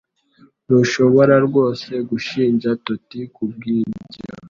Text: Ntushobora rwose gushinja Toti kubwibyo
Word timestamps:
Ntushobora 0.65 1.35
rwose 1.47 1.91
gushinja 2.09 2.69
Toti 2.85 3.19
kubwibyo 3.35 3.85